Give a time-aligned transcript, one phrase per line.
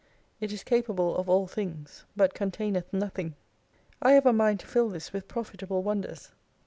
[0.39, 3.35] It is capable of all things, but containeth nothing.
[4.01, 6.31] I have a mind to fill this witl profitable wonders.